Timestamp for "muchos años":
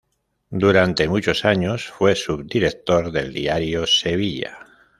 1.07-1.85